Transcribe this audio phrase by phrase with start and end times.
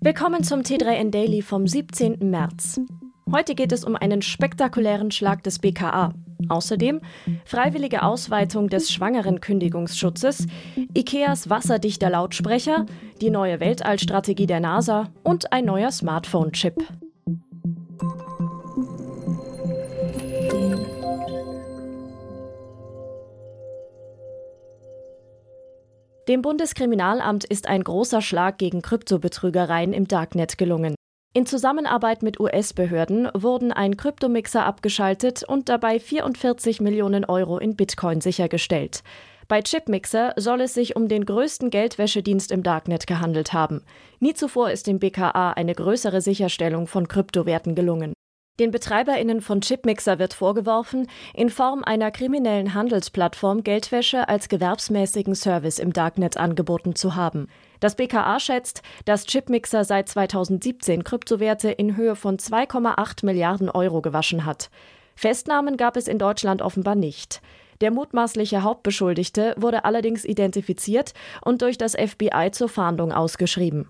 [0.00, 2.30] Willkommen zum T3N Daily vom 17.
[2.30, 2.80] März.
[3.32, 6.14] Heute geht es um einen spektakulären Schlag des BKA.
[6.48, 7.00] Außerdem
[7.44, 10.46] freiwillige Ausweitung des schwangeren Kündigungsschutzes,
[10.96, 12.86] IKEAs wasserdichter Lautsprecher,
[13.20, 16.76] die neue Weltallstrategie der NASA und ein neuer Smartphone-Chip.
[26.28, 30.94] Dem Bundeskriminalamt ist ein großer Schlag gegen Kryptobetrügereien im Darknet gelungen.
[31.32, 38.20] In Zusammenarbeit mit US-Behörden wurden ein Kryptomixer abgeschaltet und dabei 44 Millionen Euro in Bitcoin
[38.20, 39.02] sichergestellt.
[39.46, 43.82] Bei Chipmixer soll es sich um den größten Geldwäschedienst im Darknet gehandelt haben.
[44.20, 48.12] Nie zuvor ist dem BKA eine größere Sicherstellung von Kryptowerten gelungen.
[48.58, 55.78] Den BetreiberInnen von Chipmixer wird vorgeworfen, in Form einer kriminellen Handelsplattform Geldwäsche als gewerbsmäßigen Service
[55.78, 57.46] im Darknet angeboten zu haben.
[57.78, 64.44] Das BKA schätzt, dass Chipmixer seit 2017 Kryptowerte in Höhe von 2,8 Milliarden Euro gewaschen
[64.44, 64.70] hat.
[65.14, 67.40] Festnahmen gab es in Deutschland offenbar nicht.
[67.80, 73.88] Der mutmaßliche Hauptbeschuldigte wurde allerdings identifiziert und durch das FBI zur Fahndung ausgeschrieben.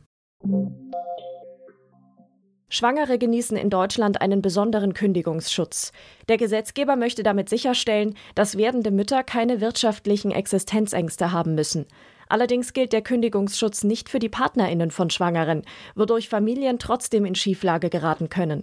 [2.70, 5.92] Schwangere genießen in Deutschland einen besonderen Kündigungsschutz.
[6.28, 11.86] Der Gesetzgeber möchte damit sicherstellen, dass werdende Mütter keine wirtschaftlichen Existenzängste haben müssen.
[12.28, 15.62] Allerdings gilt der Kündigungsschutz nicht für die Partnerinnen von Schwangeren,
[15.94, 18.62] wodurch Familien trotzdem in Schieflage geraten können.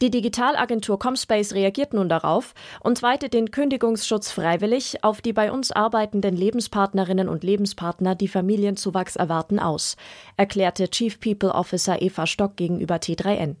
[0.00, 5.72] Die Digitalagentur Comspace reagiert nun darauf und weitet den Kündigungsschutz freiwillig auf die bei uns
[5.72, 9.96] arbeitenden Lebenspartnerinnen und Lebenspartner, die Familienzuwachs erwarten, aus,
[10.36, 13.56] erklärte Chief People Officer Eva Stock gegenüber T3N.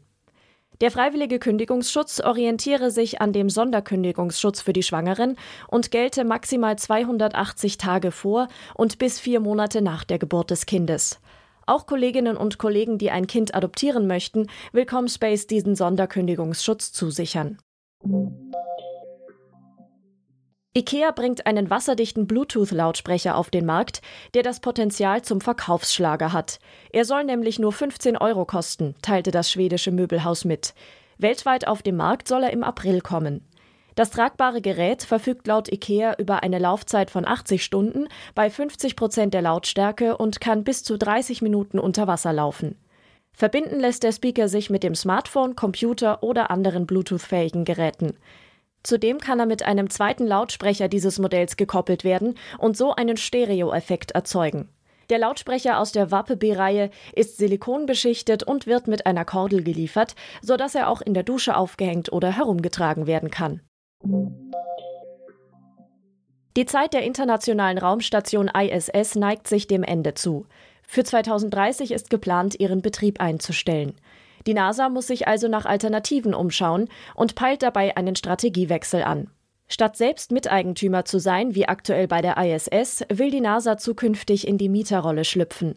[0.80, 5.36] Der freiwillige Kündigungsschutz orientiere sich an dem Sonderkündigungsschutz für die Schwangeren
[5.66, 11.18] und gelte maximal 280 Tage vor und bis vier Monate nach der Geburt des Kindes.
[11.68, 17.58] Auch Kolleginnen und Kollegen, die ein Kind adoptieren möchten, will Comspace diesen Sonderkündigungsschutz zusichern.
[20.74, 24.00] IKEA bringt einen wasserdichten Bluetooth-Lautsprecher auf den Markt,
[24.32, 26.58] der das Potenzial zum Verkaufsschlager hat.
[26.90, 30.74] Er soll nämlich nur 15 Euro kosten, teilte das schwedische Möbelhaus mit.
[31.18, 33.47] Weltweit auf dem Markt soll er im April kommen.
[33.98, 39.34] Das tragbare Gerät verfügt laut IKEA über eine Laufzeit von 80 Stunden bei 50 Prozent
[39.34, 42.76] der Lautstärke und kann bis zu 30 Minuten unter Wasser laufen.
[43.32, 48.16] Verbinden lässt der Speaker sich mit dem Smartphone, Computer oder anderen Bluetooth-fähigen Geräten.
[48.84, 54.12] Zudem kann er mit einem zweiten Lautsprecher dieses Modells gekoppelt werden und so einen Stereo-Effekt
[54.12, 54.68] erzeugen.
[55.10, 60.76] Der Lautsprecher aus der Wappe B-Reihe ist silikonbeschichtet und wird mit einer Kordel geliefert, sodass
[60.76, 63.60] er auch in der Dusche aufgehängt oder herumgetragen werden kann.
[66.56, 70.46] Die Zeit der internationalen Raumstation ISS neigt sich dem Ende zu.
[70.82, 73.94] Für 2030 ist geplant, ihren Betrieb einzustellen.
[74.46, 79.30] Die NASA muss sich also nach Alternativen umschauen und peilt dabei einen Strategiewechsel an.
[79.68, 84.58] Statt selbst Miteigentümer zu sein, wie aktuell bei der ISS, will die NASA zukünftig in
[84.58, 85.76] die Mieterrolle schlüpfen.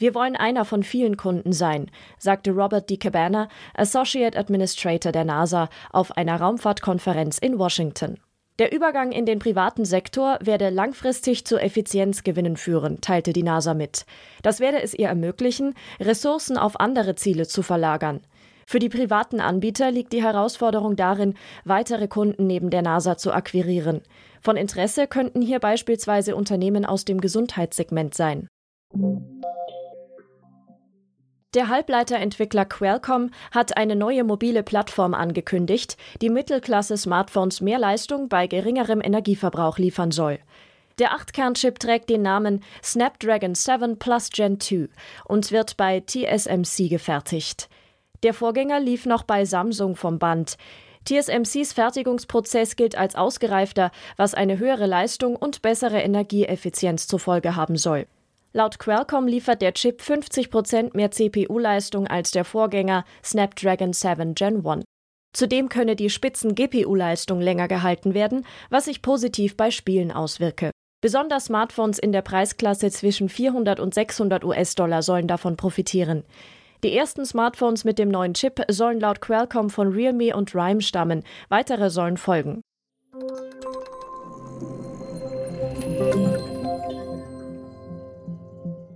[0.00, 2.96] Wir wollen einer von vielen Kunden sein, sagte Robert D.
[2.96, 8.18] Cabana, Associate Administrator der NASA, auf einer Raumfahrtkonferenz in Washington.
[8.58, 14.06] Der Übergang in den privaten Sektor werde langfristig zu Effizienzgewinnen führen, teilte die NASA mit.
[14.42, 18.22] Das werde es ihr ermöglichen, Ressourcen auf andere Ziele zu verlagern.
[18.66, 21.34] Für die privaten Anbieter liegt die Herausforderung darin,
[21.66, 24.00] weitere Kunden neben der NASA zu akquirieren.
[24.40, 28.48] Von Interesse könnten hier beispielsweise Unternehmen aus dem Gesundheitssegment sein.
[31.54, 39.00] Der Halbleiterentwickler Qualcomm hat eine neue mobile Plattform angekündigt, die Mittelklasse-Smartphones mehr Leistung bei geringerem
[39.00, 40.38] Energieverbrauch liefern soll.
[41.00, 44.90] Der 8-Kern-Chip trägt den Namen Snapdragon 7 Plus Gen 2
[45.24, 47.68] und wird bei TSMC gefertigt.
[48.22, 50.56] Der Vorgänger lief noch bei Samsung vom Band.
[51.04, 57.76] TSMCs Fertigungsprozess gilt als ausgereifter, was eine höhere Leistung und bessere Energieeffizienz zur Folge haben
[57.76, 58.06] soll.
[58.52, 64.84] Laut Qualcomm liefert der Chip 50% mehr CPU-Leistung als der Vorgänger Snapdragon 7 Gen 1.
[65.32, 70.72] Zudem könne die Spitzen-GPU-Leistung länger gehalten werden, was sich positiv bei Spielen auswirke.
[71.00, 76.24] Besonders Smartphones in der Preisklasse zwischen 400 und 600 US-Dollar sollen davon profitieren.
[76.82, 81.22] Die ersten Smartphones mit dem neuen Chip sollen laut Qualcomm von Realme und Rime stammen,
[81.48, 82.62] weitere sollen folgen.